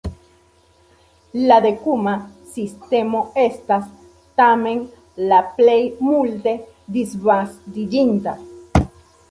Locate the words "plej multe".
5.61-6.57